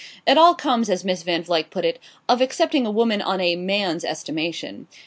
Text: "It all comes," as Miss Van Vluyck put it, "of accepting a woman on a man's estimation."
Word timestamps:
"It 0.25 0.35
all 0.35 0.55
comes," 0.55 0.89
as 0.89 1.05
Miss 1.05 1.21
Van 1.21 1.43
Vluyck 1.43 1.69
put 1.69 1.85
it, 1.85 1.99
"of 2.27 2.41
accepting 2.41 2.87
a 2.87 2.89
woman 2.91 3.21
on 3.21 3.39
a 3.39 3.55
man's 3.55 4.03
estimation." 4.03 4.87